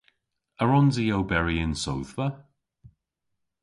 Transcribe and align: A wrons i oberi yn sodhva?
A 0.61 0.63
wrons 0.65 0.95
i 1.03 1.05
oberi 1.19 1.57
yn 1.65 1.73
sodhva? 1.83 2.27